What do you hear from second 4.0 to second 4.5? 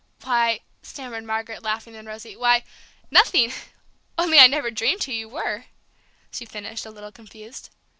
only I